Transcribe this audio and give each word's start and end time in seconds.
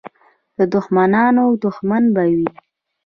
د 0.57 0.59
دښمنانو 0.73 1.45
دښمن 1.63 2.03
به 2.13 2.23
وي. 2.35 2.49